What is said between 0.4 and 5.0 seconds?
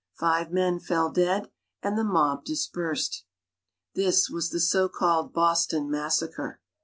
men fell dead and the mob dispersed. This was the so